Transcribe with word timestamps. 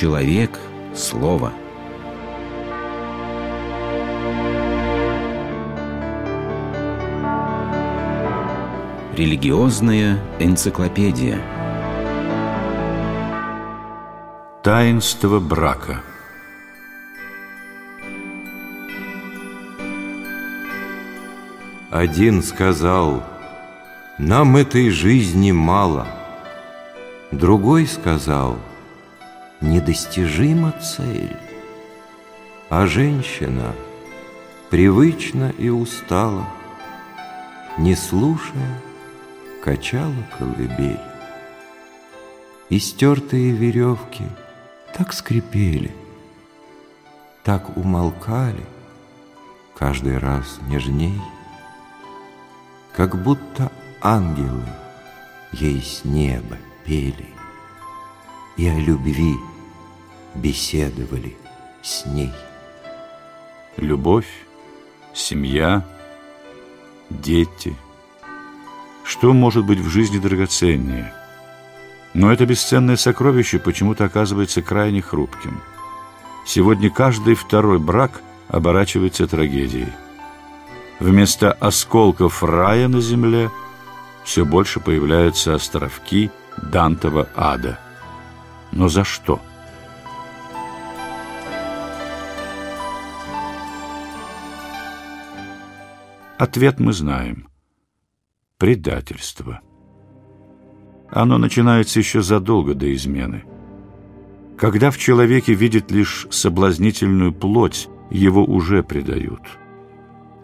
человек– 0.00 0.58
слово. 0.94 1.52
Религиозная 9.14 10.18
энциклопедия. 10.38 11.38
Таинство 14.62 15.38
брака. 15.38 16.00
Один 21.90 22.42
сказал, 22.42 23.22
нам 24.16 24.56
этой 24.56 24.88
жизни 24.88 25.52
мало. 25.52 26.06
Другой 27.32 27.86
сказал, 27.86 28.56
недостижима 29.60 30.72
цель. 30.72 31.36
А 32.68 32.86
женщина 32.86 33.74
привычно 34.70 35.52
и 35.58 35.68
устала, 35.68 36.46
не 37.78 37.94
слушая, 37.94 38.80
качала 39.62 40.14
колыбель. 40.38 41.00
И 42.68 42.78
стертые 42.78 43.50
веревки 43.50 44.24
так 44.96 45.12
скрипели, 45.12 45.92
так 47.42 47.76
умолкали, 47.76 48.64
каждый 49.74 50.18
раз 50.18 50.58
нежней, 50.68 51.20
как 52.94 53.20
будто 53.22 53.72
ангелы 54.00 54.64
ей 55.52 55.82
с 55.82 56.04
неба 56.04 56.58
пели 56.84 57.26
и 58.56 58.68
о 58.68 58.78
любви 58.78 59.34
беседовали 60.34 61.36
с 61.82 62.06
ней. 62.06 62.32
Любовь, 63.76 64.28
семья, 65.14 65.84
дети. 67.08 67.74
Что 69.04 69.32
может 69.32 69.64
быть 69.64 69.80
в 69.80 69.88
жизни 69.88 70.18
драгоценнее? 70.18 71.12
Но 72.14 72.32
это 72.32 72.46
бесценное 72.46 72.96
сокровище 72.96 73.58
почему-то 73.58 74.04
оказывается 74.04 74.62
крайне 74.62 75.00
хрупким. 75.00 75.60
Сегодня 76.46 76.90
каждый 76.90 77.34
второй 77.34 77.78
брак 77.78 78.20
оборачивается 78.48 79.26
трагедией. 79.26 79.92
Вместо 80.98 81.52
осколков 81.52 82.42
рая 82.42 82.88
на 82.88 83.00
земле 83.00 83.50
все 84.24 84.44
больше 84.44 84.80
появляются 84.80 85.54
островки 85.54 86.30
Дантова 86.58 87.28
ада. 87.34 87.78
Но 88.72 88.88
за 88.88 89.04
что? 89.04 89.40
Ответ 96.40 96.80
мы 96.80 96.94
знаем. 96.94 97.48
Предательство. 98.56 99.60
Оно 101.10 101.36
начинается 101.36 101.98
еще 101.98 102.22
задолго 102.22 102.74
до 102.74 102.92
измены. 102.94 103.44
Когда 104.56 104.90
в 104.90 104.96
человеке 104.96 105.52
видят 105.52 105.90
лишь 105.90 106.26
соблазнительную 106.30 107.32
плоть, 107.32 107.88
его 108.10 108.42
уже 108.44 108.82
предают– 108.82 109.42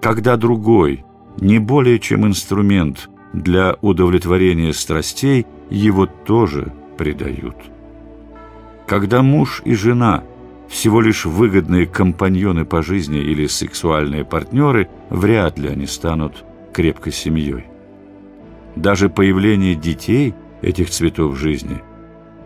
когда 0.00 0.36
другой, 0.36 1.04
не 1.40 1.58
более 1.58 1.98
чем 1.98 2.26
инструмент 2.26 3.10
для 3.32 3.76
удовлетворения 3.80 4.72
страстей, 4.72 5.44
его 5.70 6.06
тоже 6.06 6.72
предают. 6.96 7.56
Когда 8.86 9.22
муж 9.22 9.60
и 9.64 9.74
жена 9.74 10.22
всего 10.68 11.00
лишь 11.00 11.24
выгодные 11.24 11.86
компаньоны 11.86 12.64
по 12.64 12.82
жизни 12.82 13.18
или 13.18 13.46
сексуальные 13.46 14.24
партнеры, 14.24 14.88
вряд 15.10 15.58
ли 15.58 15.68
они 15.68 15.86
станут 15.86 16.44
крепкой 16.72 17.12
семьей. 17.12 17.64
Даже 18.76 19.08
появление 19.08 19.74
детей 19.74 20.34
этих 20.62 20.90
цветов 20.90 21.36
жизни 21.36 21.82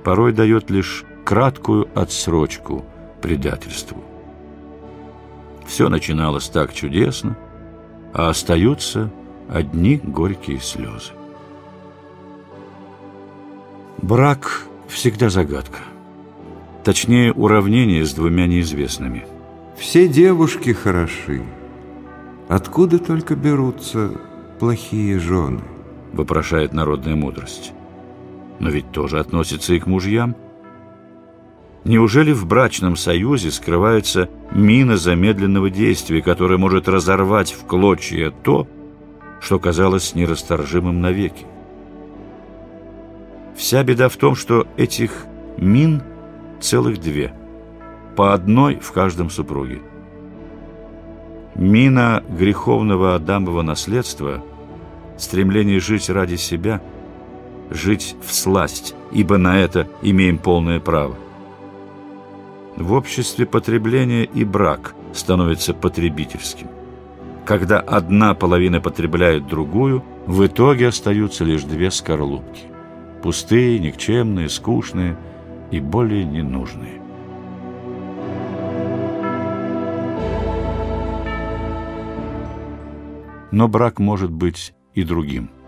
порой 0.05 0.33
дает 0.33 0.71
лишь 0.71 1.05
краткую 1.25 1.88
отсрочку 1.94 2.84
предательству. 3.21 4.03
Все 5.66 5.89
начиналось 5.89 6.49
так 6.49 6.72
чудесно, 6.72 7.37
а 8.12 8.28
остаются 8.28 9.10
одни 9.49 9.97
горькие 9.97 10.60
слезы. 10.60 11.12
Брак 13.99 14.66
всегда 14.89 15.31
загадка. 15.31 15.78
Точнее, 16.84 17.32
уравнение 17.32 18.04
с 18.04 18.12
двумя 18.12 18.47
неизвестными. 18.47 19.25
Все 19.76 20.09
девушки 20.09 20.72
хороши. 20.72 21.43
Откуда 22.48 22.98
только 22.98 23.37
берутся 23.37 24.10
плохие 24.59 25.19
жены? 25.21 25.60
Вопрошает 26.12 26.72
народная 26.72 27.15
мудрость. 27.15 27.72
Но 28.59 28.69
ведь 28.69 28.91
тоже 28.91 29.21
относится 29.21 29.75
и 29.75 29.78
к 29.78 29.87
мужьям. 29.87 30.34
Неужели 31.84 32.32
в 32.32 32.47
брачном 32.47 32.97
союзе 32.97 33.50
скрывается 33.50 34.28
мина 34.53 34.97
замедленного 34.97 35.71
действия, 35.71 36.21
которая 36.22 36.59
может 36.59 36.88
разорвать 36.88 37.53
в 37.53 37.65
клочья 37.65 38.31
то, 38.31 38.69
что 39.41 39.59
казалось 39.59 40.15
нерасторжимым 40.15 41.00
навеки? 41.00 41.47
Вся 43.56 43.82
беда 43.82 44.09
в 44.09 44.16
том, 44.16 44.34
что 44.37 44.66
этих 44.76 45.26
мин 45.56 46.03
целых 46.62 47.00
две, 47.00 47.34
по 48.17 48.33
одной 48.33 48.77
в 48.77 48.93
каждом 48.93 49.31
супруге. 49.31 49.81
Мина 51.55 52.23
греховного 52.28 53.15
Адамова 53.15 53.62
наследства– 53.62 54.43
стремление 55.19 55.81
жить 55.81 56.09
ради 56.11 56.37
себя, 56.37 56.81
жить 57.71 58.17
в 58.27 58.34
сласть, 58.34 58.95
ибо 59.12 59.39
на 59.39 59.59
это 59.59 59.87
имеем 60.03 60.39
полное 60.39 60.81
право. 60.81 61.17
В 62.77 62.93
обществе 62.93 63.47
потребления 63.47 64.25
и 64.25 64.45
брак 64.45 64.95
становится 65.12 65.75
потребительским. 65.75 66.69
Когда 67.45 67.81
одна 67.81 68.34
половина 68.34 68.81
потребляет 68.81 69.47
другую, 69.47 70.03
в 70.27 70.47
итоге 70.47 70.89
остаются 70.89 71.45
лишь 71.45 71.65
две 71.65 71.91
скорлупки. 71.91 72.62
Пустые, 73.22 73.78
никчемные, 73.78 74.49
скучные 74.49 75.17
и 75.72 75.81
более 75.81 76.25
ненужные. 76.25 77.03
Но 83.50 83.66
брак 83.66 83.99
может 83.99 84.31
быть 84.31 84.72
и 84.94 85.03
другим– 85.03 85.50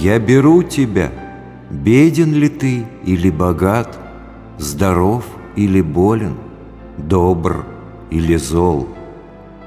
Я 0.00 0.20
беру 0.20 0.62
тебя, 0.62 1.10
беден 1.70 2.32
ли 2.32 2.48
ты 2.48 2.86
или 3.04 3.30
богат, 3.30 3.98
здоров 4.56 5.24
или 5.56 5.80
болен, 5.80 6.36
добр 6.98 7.66
или 8.10 8.36
зол. 8.36 8.88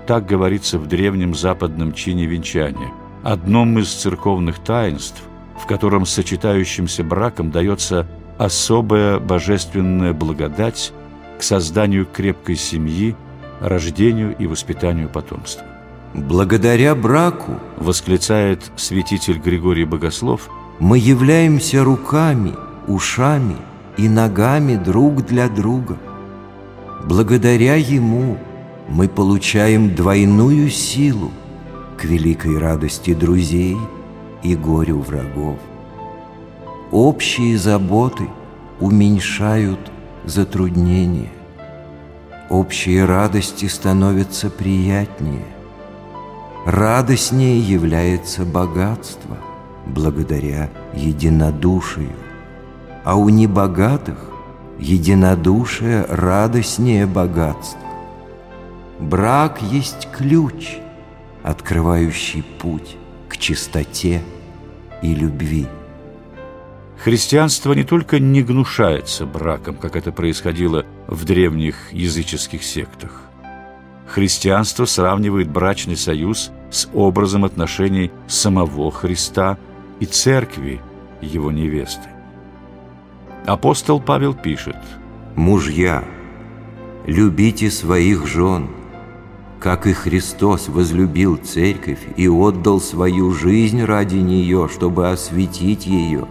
Так 0.08 0.28
говорится 0.28 0.80
в 0.80 0.88
древнем 0.88 1.36
западном 1.36 1.92
чине 1.92 2.28
венчания, 2.28 2.92
одном 3.24 3.80
из 3.80 3.94
церковных 3.94 4.60
таинств, 4.60 5.22
в 5.58 5.66
котором 5.66 6.06
сочетающимся 6.06 7.04
браком 7.04 7.52
дается 7.52 8.08
особая 8.38 9.20
божественная 9.20 10.14
благодать 10.14 10.94
к 11.38 11.44
созданию 11.44 12.06
крепкой 12.06 12.56
семьи, 12.56 13.16
рождению 13.60 14.36
и 14.38 14.48
воспитанию 14.48 15.10
потомства. 15.10 15.64
Благодаря 16.14 16.96
браку, 16.96 17.60
восклицает 17.78 18.72
святитель 18.76 19.38
Григорий 19.38 19.86
Богослов, 19.86 20.50
мы 20.80 20.98
являемся 20.98 21.84
руками, 21.84 22.54
ушами 22.88 23.56
и 23.98 24.10
ногами 24.10 24.76
друг 24.76 25.26
для 25.26 25.48
друга. 25.48 25.98
Благодаря 27.06 27.76
ему 27.76 28.38
мы 28.90 29.08
получаем 29.08 29.96
двойную 29.96 30.70
силу 30.70 31.32
к 32.02 32.06
великой 32.06 32.58
радости 32.58 33.14
друзей 33.14 33.78
и 34.44 34.56
горю 34.56 35.00
врагов. 35.00 35.60
Общие 36.92 37.58
заботы 37.58 38.28
уменьшают 38.80 39.80
затруднения. 40.26 41.32
Общие 42.50 43.06
радости 43.06 43.66
становятся 43.68 44.50
приятнее– 44.50 45.46
Радостнее 46.66 47.60
является 47.60 48.46
богатство 48.46 49.36
благодаря 49.88 50.70
единодушию, 50.94 52.16
а 53.04 53.16
у 53.16 53.30
небогатых 53.30 54.30
единодушие 54.78 56.06
радостнее 56.08 57.08
богатства. 57.08 57.82
Брак 59.00 59.60
есть 59.64 60.08
ключ, 60.16 60.78
открывающий 61.44 62.44
путь 62.44 62.98
к 63.28 63.38
чистоте 63.38 64.22
и 65.02 65.16
любви. 65.16 65.68
Христианство 66.98 67.74
не 67.74 67.84
только 67.84 68.20
не 68.20 68.44
гнушается 68.44 69.26
браком, 69.26 69.76
как 69.76 69.96
это 69.96 70.12
происходило 70.12 70.86
в 71.08 71.26
древних 71.26 71.92
языческих 71.92 72.64
сектах. 72.64 73.24
Христианство 74.08 74.86
сравнивает 74.86 75.50
брачный 75.50 75.98
союз 75.98 76.52
с 76.70 76.88
образом 76.94 77.46
отношений 77.46 78.12
самого 78.28 78.92
Христа 78.92 79.58
и 80.00 80.06
церкви, 80.06 80.82
его 81.22 81.52
невесты. 81.52 82.10
Апостол 83.46 84.00
Павел 84.00 84.36
пишет 84.36 84.76
«Мужья, 85.36 86.04
любите 87.08 87.72
своих 87.72 88.28
жен, 88.28 88.70
как 89.62 89.88
и 89.88 89.94
Христос 89.94 90.68
возлюбил 90.68 91.38
церковь 91.38 92.02
и 92.18 92.28
отдал 92.28 92.82
свою 92.82 93.32
жизнь 93.32 93.82
ради 93.84 94.18
нее, 94.18 94.68
чтобы 94.70 95.10
осветить 95.10 95.86
ее» 95.86 96.28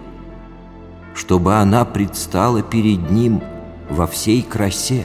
чтобы 1.15 1.57
она 1.57 1.85
предстала 1.85 2.63
перед 2.63 3.11
ним 3.11 3.43
во 3.89 4.07
всей 4.07 4.43
красе. 4.43 5.05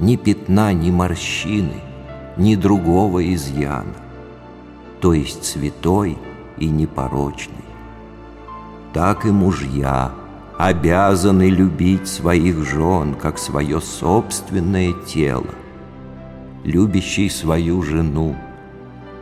Ни 0.00 0.16
пятна, 0.16 0.72
ни 0.72 0.90
морщины, 0.90 1.80
ни 2.36 2.56
другого 2.56 3.32
изъяна, 3.32 3.94
то 5.00 5.12
есть 5.12 5.44
святой 5.44 6.18
и 6.58 6.68
непорочный. 6.68 7.54
Так 8.92 9.24
и 9.24 9.30
мужья 9.30 10.10
обязаны 10.58 11.48
любить 11.48 12.08
своих 12.08 12.64
жен, 12.64 13.14
как 13.14 13.38
свое 13.38 13.80
собственное 13.80 14.92
тело. 15.06 15.54
Любящий 16.64 17.28
свою 17.28 17.82
жену 17.82 18.36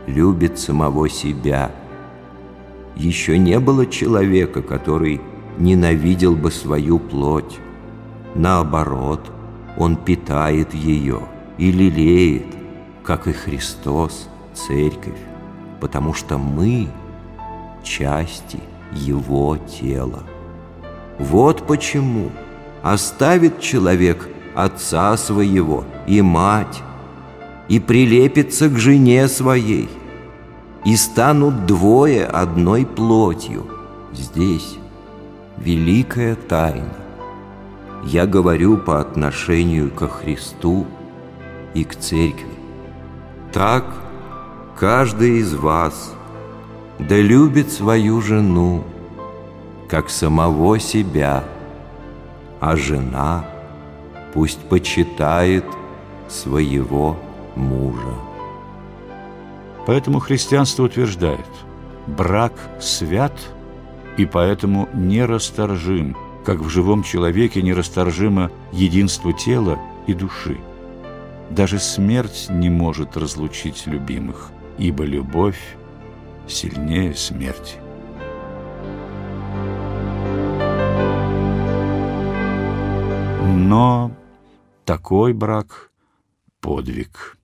любит 0.07 0.57
самого 0.57 1.09
себя. 1.09 1.71
Еще 2.95 3.37
не 3.37 3.59
было 3.59 3.85
человека, 3.85 4.61
который 4.61 5.21
ненавидел 5.57 6.35
бы 6.35 6.51
свою 6.51 6.99
плоть. 6.99 7.59
Наоборот, 8.33 9.31
он 9.77 9.97
питает 9.97 10.73
ее 10.73 11.21
и 11.57 11.71
лелеет, 11.71 12.47
как 13.03 13.27
и 13.27 13.33
Христос, 13.33 14.29
Церковь, 14.53 15.19
потому 15.79 16.13
что 16.13 16.37
мы– 16.37 16.87
части 17.83 18.59
Его 18.91 19.57
тела. 19.57 20.23
Вот 21.19 21.67
почему 21.67 22.31
оставит 22.81 23.59
человек 23.59 24.27
отца 24.55 25.15
своего 25.17 25.83
и 26.07 26.21
мать, 26.21 26.81
и 27.67 27.79
прилепится 27.79 28.69
к 28.69 28.77
жене 28.77 29.27
своей, 29.27 29.89
и 30.85 30.95
станут 30.95 31.65
двое 31.65 32.25
одной 32.25 32.85
плотью 32.85 33.65
здесь, 34.11 34.77
великая 35.57 36.35
тайна. 36.35 36.93
Я 38.05 38.25
говорю 38.25 38.77
по 38.77 38.99
отношению 38.99 39.89
ко 39.89 40.09
Христу 40.09 40.85
и 41.73 41.85
к 41.85 41.95
Церкви. 41.95 42.47
Так 43.53 43.85
каждый 44.77 45.39
из 45.39 45.53
вас 45.53 46.13
да 46.99 47.17
любит 47.17 47.71
свою 47.71 48.21
жену, 48.21 48.83
как 49.87 50.09
самого 50.09 50.79
себя, 50.79 51.43
а 52.59 52.75
жена 52.75 53.45
пусть 54.33 54.59
почитает 54.61 55.65
своего 56.27 57.17
мужа. 57.55 58.13
Поэтому 59.85 60.19
христианство 60.19 60.83
утверждает, 60.83 61.47
брак 62.07 62.53
свят– 62.79 63.33
и 64.17 64.25
поэтому 64.25 64.89
нерасторжим, 64.93 66.15
как 66.45 66.59
в 66.59 66.69
живом 66.69 67.03
человеке 67.03 67.61
нерасторжимо 67.61 68.51
единство 68.71 69.33
тела 69.33 69.79
и 70.07 70.13
души. 70.13 70.57
Даже 71.49 71.79
смерть 71.79 72.47
не 72.49 72.69
может 72.69 73.17
разлучить 73.17 73.85
любимых, 73.87 74.51
ибо 74.77 75.03
любовь 75.03 75.59
сильнее 76.47 77.15
смерти. 77.15 77.77
Но 83.55 84.11
такой 84.85 85.33
брак– 85.33 85.91
подвиг. 86.61 87.37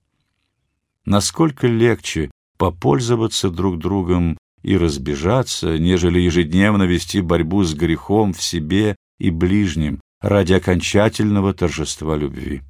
Насколько 1.10 1.66
легче 1.66 2.30
попользоваться 2.56 3.50
друг 3.50 3.78
другом 3.78 4.38
и 4.62 4.76
разбежаться, 4.76 5.76
нежели 5.76 6.20
ежедневно 6.20 6.84
вести 6.84 7.20
борьбу 7.20 7.64
с 7.64 7.74
грехом 7.74 8.32
в 8.32 8.40
себе 8.40 8.94
и 9.18 9.30
ближнем 9.30 10.00
ради 10.20 10.52
окончательного 10.52 11.52
торжества 11.52 12.16
любви. 12.16 12.62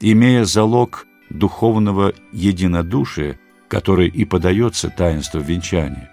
Имея 0.00 0.44
залог 0.44 1.06
духовного 1.30 2.14
единодушия, 2.32 3.38
который 3.68 4.08
и 4.08 4.24
подается 4.24 4.90
таинству 4.90 5.38
венчания, 5.38 6.10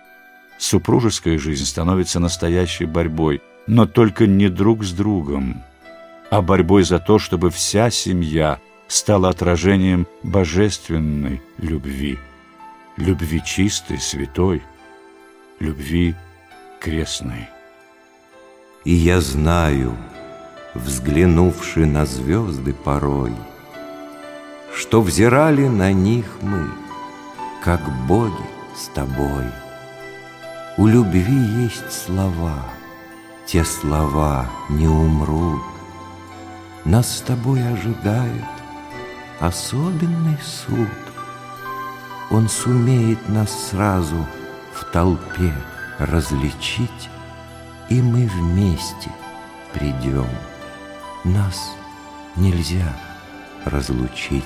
супружеская 0.60 1.40
жизнь 1.40 1.66
становится 1.66 2.20
настоящей 2.20 2.86
борьбой, 2.86 3.42
но 3.66 3.88
только 3.88 4.28
не 4.28 4.50
друг 4.50 4.84
с 4.84 4.92
другом, 4.92 5.64
а 6.30 6.44
борьбой 6.44 6.84
за 6.84 7.00
то, 7.00 7.18
чтобы 7.18 7.50
вся 7.50 7.90
семья 7.90 8.60
стала 8.92 9.30
отражением 9.30 10.06
божественной 10.22 11.42
любви 11.58 12.20
любви 12.98 13.42
чистой, 13.42 14.00
святой, 14.00 14.62
любви 15.62 16.14
крестной. 16.82 17.48
И 18.84 18.92
я 18.92 19.22
знаю, 19.22 19.96
взглянувши 20.76 21.86
на 21.86 22.06
звезды 22.06 22.74
порой, 22.74 23.34
Что 24.74 25.02
взирали 25.02 25.68
на 25.68 25.94
них 25.94 26.26
мы, 26.42 26.70
как 27.64 27.82
боги 28.08 28.50
с 28.76 28.88
тобой. 28.88 29.46
У 30.78 30.88
любви 30.88 31.64
есть 31.64 31.92
слова, 31.92 32.66
те 33.46 33.64
слова 33.64 34.50
не 34.70 34.88
умрут. 34.88 35.62
Нас 36.84 37.18
с 37.18 37.22
тобой 37.22 37.62
ожидает 37.68 38.61
особенный 39.42 40.38
суд. 40.40 40.88
Он 42.30 42.48
сумеет 42.48 43.28
нас 43.28 43.70
сразу 43.70 44.26
в 44.74 44.86
толпе 44.92 45.54
различить, 45.98 47.10
И 47.90 48.02
мы 48.02 48.26
вместе 48.28 49.12
придем. 49.74 50.30
Нас 51.26 51.76
нельзя 52.38 52.96
разлучить. 53.66 54.46